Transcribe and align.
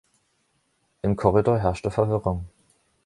Im 1.03 1.15
Korridor 1.15 1.59
herrschte 1.59 1.91
Verwirrung. 1.91 2.45